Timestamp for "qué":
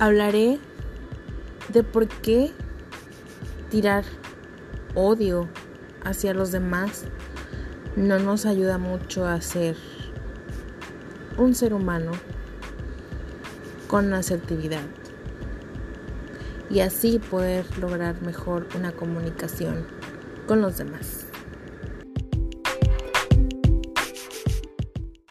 2.08-2.52